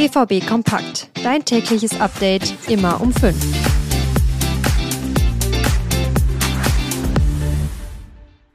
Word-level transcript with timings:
BVB 0.00 0.46
Kompakt. 0.46 1.10
Dein 1.22 1.44
tägliches 1.44 2.00
Update 2.00 2.54
immer 2.70 3.02
um 3.02 3.12
5. 3.12 3.36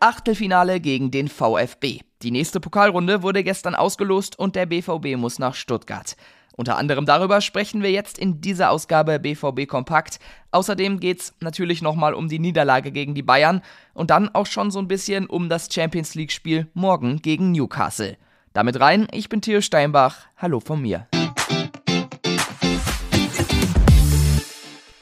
Achtelfinale 0.00 0.80
gegen 0.80 1.10
den 1.10 1.28
VfB. 1.28 2.00
Die 2.20 2.30
nächste 2.30 2.60
Pokalrunde 2.60 3.22
wurde 3.22 3.42
gestern 3.42 3.74
ausgelost 3.74 4.38
und 4.38 4.54
der 4.54 4.66
BVB 4.66 5.16
muss 5.16 5.38
nach 5.38 5.54
Stuttgart. 5.54 6.14
Unter 6.58 6.76
anderem 6.76 7.06
darüber 7.06 7.40
sprechen 7.40 7.82
wir 7.82 7.90
jetzt 7.90 8.18
in 8.18 8.42
dieser 8.42 8.70
Ausgabe 8.70 9.18
BVB 9.18 9.66
Kompakt. 9.66 10.18
Außerdem 10.50 11.00
geht 11.00 11.20
es 11.20 11.34
natürlich 11.40 11.80
nochmal 11.80 12.12
um 12.12 12.28
die 12.28 12.38
Niederlage 12.38 12.92
gegen 12.92 13.14
die 13.14 13.22
Bayern 13.22 13.62
und 13.94 14.10
dann 14.10 14.28
auch 14.34 14.44
schon 14.44 14.70
so 14.70 14.78
ein 14.78 14.88
bisschen 14.88 15.26
um 15.26 15.48
das 15.48 15.72
Champions 15.72 16.14
League-Spiel 16.14 16.66
morgen 16.74 17.22
gegen 17.22 17.52
Newcastle. 17.52 18.18
Damit 18.52 18.78
rein, 18.78 19.08
ich 19.10 19.30
bin 19.30 19.40
Theo 19.40 19.62
Steinbach. 19.62 20.26
Hallo 20.36 20.60
von 20.60 20.82
mir. 20.82 21.06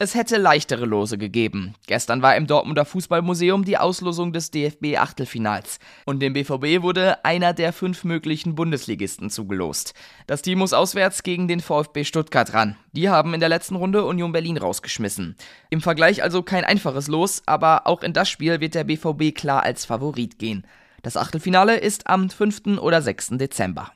Es 0.00 0.14
hätte 0.14 0.36
leichtere 0.36 0.86
Lose 0.86 1.18
gegeben. 1.18 1.74
Gestern 1.88 2.22
war 2.22 2.36
im 2.36 2.46
Dortmunder 2.46 2.84
Fußballmuseum 2.84 3.64
die 3.64 3.78
Auslosung 3.78 4.32
des 4.32 4.52
DFB-Achtelfinals. 4.52 5.80
Und 6.04 6.20
dem 6.20 6.34
BVB 6.34 6.82
wurde 6.82 7.24
einer 7.24 7.52
der 7.52 7.72
fünf 7.72 8.04
möglichen 8.04 8.54
Bundesligisten 8.54 9.28
zugelost. 9.28 9.94
Das 10.28 10.42
Team 10.42 10.60
muss 10.60 10.72
auswärts 10.72 11.24
gegen 11.24 11.48
den 11.48 11.58
VfB 11.58 12.04
Stuttgart 12.04 12.54
ran. 12.54 12.76
Die 12.92 13.08
haben 13.08 13.34
in 13.34 13.40
der 13.40 13.48
letzten 13.48 13.74
Runde 13.74 14.04
Union 14.04 14.30
Berlin 14.30 14.56
rausgeschmissen. 14.56 15.34
Im 15.68 15.80
Vergleich 15.80 16.22
also 16.22 16.44
kein 16.44 16.64
einfaches 16.64 17.08
Los, 17.08 17.42
aber 17.46 17.88
auch 17.88 18.04
in 18.04 18.12
das 18.12 18.30
Spiel 18.30 18.60
wird 18.60 18.76
der 18.76 18.84
BVB 18.84 19.34
klar 19.34 19.64
als 19.64 19.84
Favorit 19.84 20.38
gehen. 20.38 20.64
Das 21.02 21.16
Achtelfinale 21.16 21.76
ist 21.76 22.06
am 22.06 22.30
5. 22.30 22.78
oder 22.78 23.02
6. 23.02 23.30
Dezember. 23.30 23.90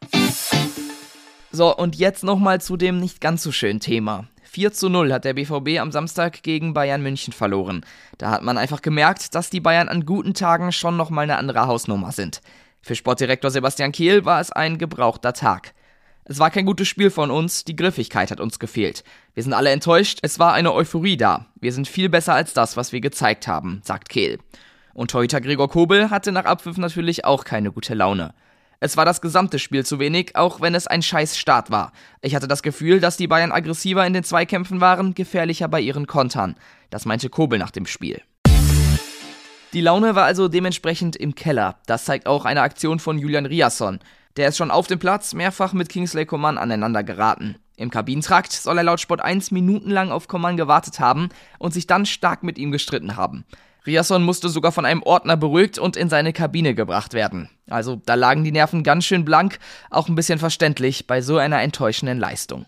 So, 1.53 1.77
und 1.77 1.95
jetzt 1.95 2.25
nochmal 2.25 2.61
zu 2.61 2.77
dem 2.77 2.99
nicht 2.99 3.21
ganz 3.21 3.45
so 3.45 3.53
schönen 3.53 3.79
Thema. 3.79 4.27
4 4.55 4.71
zu 4.71 4.91
0 4.91 5.15
hat 5.15 5.25
der 5.25 5.33
BVB 5.33 5.81
am 5.81 5.93
Samstag 5.93 6.43
gegen 6.43 6.75
Bayern 6.75 7.03
München 7.03 7.33
verloren. 7.33 7.87
Da 8.19 8.31
hat 8.31 8.43
man 8.43 8.59
einfach 8.59 8.83
gemerkt, 8.83 9.35
dass 9.35 9.49
die 9.49 9.61
Bayern 9.61 9.89
an 9.89 10.05
guten 10.05 10.35
Tagen 10.35 10.73
schon 10.73 10.99
nochmal 10.99 11.23
eine 11.23 11.39
andere 11.39 11.67
Hausnummer 11.67 12.13
sind. 12.13 12.43
Für 12.83 12.95
Sportdirektor 12.95 13.51
Sebastian 13.51 13.93
Kehl 13.93 14.27
war 14.27 14.43
es 14.43 14.53
ein 14.53 14.77
gebrauchter 14.77 15.33
Tag. 15.33 15.73
Es 16.27 16.39
war 16.39 16.51
kein 16.51 16.67
gutes 16.67 16.87
Spiel 16.87 17.09
von 17.09 17.31
uns, 17.31 17.65
die 17.65 17.77
Griffigkeit 17.77 18.31
hat 18.31 18.41
uns 18.41 18.59
gefehlt. 18.59 19.05
Wir 19.33 19.43
sind 19.43 19.55
alle 19.55 19.71
enttäuscht, 19.71 20.19
es 20.21 20.39
war 20.39 20.53
eine 20.53 20.75
Euphorie 20.75 21.17
da. 21.17 21.47
Wir 21.59 21.73
sind 21.73 21.89
viel 21.89 22.11
besser 22.11 22.35
als 22.35 22.53
das, 22.53 22.77
was 22.77 22.93
wir 22.93 23.01
gezeigt 23.01 23.49
haben, 23.49 23.81
sagt 23.85 24.11
Kehl. 24.11 24.39
Und 24.93 25.13
Torhüter 25.13 25.41
Gregor 25.41 25.71
Kobel 25.71 26.11
hatte 26.11 26.31
nach 26.31 26.45
Abpfiff 26.45 26.77
natürlich 26.77 27.25
auch 27.25 27.45
keine 27.45 27.73
gute 27.73 27.95
Laune. 27.95 28.35
Es 28.85 28.97
war 28.97 29.05
das 29.05 29.21
gesamte 29.21 29.61
Spiel 29.61 29.87
zu 29.87 30.01
wenig, 30.01 30.35
auch 30.35 30.61
wenn 30.61 30.75
es 30.75 30.89
ein 30.89 31.03
scheiß 31.03 31.39
Start 31.39 31.71
war. 31.71 31.93
Ich 32.21 32.35
hatte 32.35 32.49
das 32.49 32.65
Gefühl, 32.65 32.99
dass 32.99 33.17
die 33.17 33.29
Bayern 33.29 33.53
aggressiver 33.53 34.05
in 34.05 34.13
den 34.13 34.25
Zweikämpfen 34.25 34.81
waren, 34.81 35.15
gefährlicher 35.15 35.69
bei 35.69 35.81
ihren 35.81 36.09
Kontern. 36.09 36.57
Das 36.91 37.05
meinte 37.05 37.29
Kobel 37.29 37.61
nach 37.61 37.71
dem 37.71 37.87
Spiel. 37.87 38.23
Die 39.73 39.81
Laune 39.81 40.17
war 40.17 40.25
also 40.25 40.49
dementsprechend 40.49 41.15
im 41.15 41.37
Keller. 41.37 41.77
Das 41.87 42.07
zeigt 42.07 42.27
auch 42.27 42.45
eine 42.45 42.63
Aktion 42.63 42.99
von 42.99 43.19
Julian 43.19 43.47
Riasson. 43.47 44.01
Der 44.37 44.49
ist 44.49 44.57
schon 44.57 44.73
auf 44.73 44.89
dem 44.89 44.99
Platz 44.99 45.33
mehrfach 45.33 45.75
mit 45.75 45.89
Kingsley 45.89 46.27
Coman 46.27 46.59
aneinander 46.59 47.05
geraten. 47.05 47.55
Im 47.77 47.89
Kabinentrakt 47.89 48.51
soll 48.51 48.79
er 48.79 48.83
laut 48.83 48.99
Sport 48.99 49.21
1 49.21 49.53
minutenlang 49.53 50.11
auf 50.11 50.27
Coman 50.27 50.57
gewartet 50.57 50.99
haben 50.99 51.29
und 51.61 51.73
sich 51.73 51.87
dann 51.87 52.05
stark 52.05 52.43
mit 52.43 52.59
ihm 52.59 52.73
gestritten 52.73 53.15
haben. 53.15 53.45
Riasson 53.87 54.23
musste 54.23 54.49
sogar 54.49 54.73
von 54.73 54.87
einem 54.87 55.03
Ordner 55.03 55.37
beruhigt 55.37 55.79
und 55.79 55.97
in 55.97 56.09
seine 56.09 56.33
Kabine 56.33 56.75
gebracht 56.75 57.15
werden. 57.15 57.49
Also 57.69 58.01
da 58.05 58.15
lagen 58.15 58.45
die 58.45 58.53
Nerven 58.53 58.83
ganz 58.85 59.05
schön 59.05 59.25
blank, 59.25 59.59
auch 59.91 60.09
ein 60.09 60.15
bisschen 60.15 60.39
verständlich 60.39 61.07
bei 61.07 61.21
so 61.21 61.39
einer 61.39 61.63
enttäuschenden 61.63 62.19
Leistung. 62.19 62.67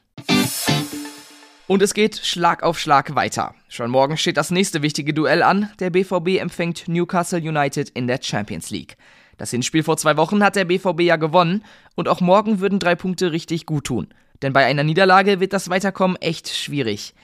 Und 1.66 1.82
es 1.82 1.94
geht 1.94 2.18
Schlag 2.18 2.62
auf 2.62 2.78
Schlag 2.78 3.14
weiter. 3.14 3.55
Schon 3.68 3.90
morgen 3.90 4.18
steht 4.18 4.36
das 4.36 4.50
nächste 4.50 4.83
wichtige 4.83 5.14
Duell 5.14 5.42
an. 5.42 5.70
Der 5.78 5.90
BVB 5.90 6.40
empfängt 6.40 6.89
Newcastle 6.89 7.39
United 7.39 7.89
in 7.90 8.06
der 8.06 8.20
Champions 8.20 8.70
League. 8.70 8.96
Das 9.39 9.50
Hinspiel 9.50 9.83
vor 9.83 9.96
zwei 9.96 10.16
Wochen 10.16 10.44
hat 10.44 10.56
der 10.56 10.66
BVB 10.66 11.00
ja 11.00 11.16
gewonnen 11.16 11.64
und 11.94 12.08
auch 12.08 12.20
morgen 12.20 12.60
würden 12.60 12.78
drei 12.78 12.94
Punkte 12.94 13.33
richtig 13.33 13.66
gut 13.66 13.84
tun. 13.84 14.08
Denn 14.42 14.52
bei 14.52 14.66
einer 14.66 14.84
Niederlage 14.84 15.40
wird 15.40 15.52
das 15.52 15.70
Weiterkommen 15.70 16.16
echt 16.20 16.48
schwierig. 16.50 17.14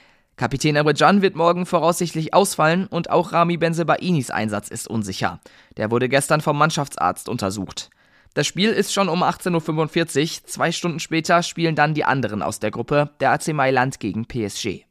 Kapitän 0.40 0.78
Abidjan 0.78 1.20
wird 1.20 1.36
morgen 1.36 1.66
voraussichtlich 1.66 2.32
ausfallen 2.32 2.86
und 2.86 3.10
auch 3.10 3.34
Rami 3.34 3.58
Benzebainis 3.58 4.30
Einsatz 4.30 4.68
ist 4.68 4.88
unsicher. 4.88 5.38
Der 5.76 5.90
wurde 5.90 6.08
gestern 6.08 6.40
vom 6.40 6.56
Mannschaftsarzt 6.56 7.28
untersucht. 7.28 7.90
Das 8.32 8.46
Spiel 8.46 8.70
ist 8.70 8.94
schon 8.94 9.10
um 9.10 9.22
18.45 9.22 10.40
Uhr. 10.40 10.46
Zwei 10.46 10.72
Stunden 10.72 10.98
später 10.98 11.42
spielen 11.42 11.74
dann 11.74 11.92
die 11.92 12.06
anderen 12.06 12.40
aus 12.40 12.58
der 12.58 12.70
Gruppe, 12.70 13.10
der 13.20 13.32
AC 13.32 13.48
Mailand 13.48 14.00
gegen 14.00 14.24
PSG. 14.24 14.86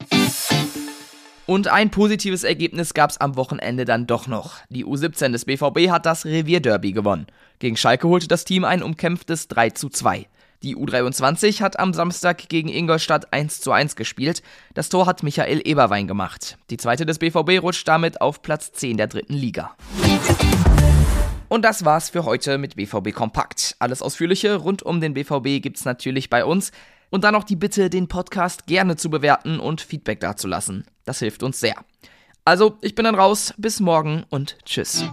Und 1.47 1.67
ein 1.67 1.89
positives 1.89 2.43
Ergebnis 2.43 2.93
gab 2.93 3.09
es 3.09 3.17
am 3.17 3.35
Wochenende 3.35 3.85
dann 3.85 4.05
doch 4.05 4.27
noch. 4.27 4.57
Die 4.69 4.85
U17 4.85 5.31
des 5.31 5.45
BVB 5.45 5.89
hat 5.89 6.05
das 6.05 6.27
Revierderby 6.27 6.91
gewonnen. 6.91 7.25
Gegen 7.57 7.75
Schalke 7.75 8.07
holte 8.07 8.27
das 8.27 8.45
Team 8.45 8.65
ein 8.65 8.83
umkämpftes 8.83 9.47
3 9.47 9.71
zu 9.71 9.89
2. 9.89 10.27
Die 10.61 10.75
U23 10.75 11.61
hat 11.61 11.79
am 11.79 11.93
Samstag 11.93 12.49
gegen 12.49 12.67
Ingolstadt 12.67 13.31
1 13.31 13.61
zu 13.61 13.71
1 13.71 13.95
gespielt. 13.95 14.43
Das 14.73 14.89
Tor 14.89 15.05
hat 15.05 15.23
Michael 15.23 15.61
Eberwein 15.63 16.05
gemacht. 16.05 16.57
Die 16.69 16.75
zweite 16.75 17.05
des 17.05 17.17
BVB 17.17 17.61
rutscht 17.61 17.87
damit 17.87 18.19
auf 18.19 18.41
Platz 18.41 18.73
10 18.73 18.97
der 18.97 19.07
dritten 19.07 19.35
Liga. 19.35 19.77
Und 21.47 21.63
das 21.63 21.85
war's 21.85 22.09
für 22.09 22.25
heute 22.25 22.57
mit 22.57 22.75
BVB 22.75 23.13
Kompakt. 23.13 23.77
Alles 23.79 24.01
Ausführliche 24.01 24.57
rund 24.57 24.83
um 24.83 24.99
den 24.99 25.13
BVB 25.13 25.61
gibt's 25.61 25.85
natürlich 25.85 26.29
bei 26.29 26.43
uns. 26.43 26.73
Und 27.09 27.23
dann 27.23 27.33
noch 27.33 27.45
die 27.45 27.55
Bitte, 27.55 27.89
den 27.89 28.09
Podcast 28.09 28.67
gerne 28.67 28.97
zu 28.97 29.09
bewerten 29.09 29.61
und 29.61 29.79
Feedback 29.79 30.19
dazulassen. 30.19 30.83
Das 31.05 31.19
hilft 31.19 31.41
uns 31.41 31.61
sehr. 31.61 31.75
Also, 32.43 32.77
ich 32.81 32.95
bin 32.95 33.05
dann 33.05 33.15
raus. 33.15 33.53
Bis 33.57 33.79
morgen 33.79 34.25
und 34.29 34.57
tschüss. 34.65 35.05